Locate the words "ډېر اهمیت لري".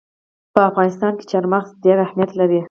1.83-2.59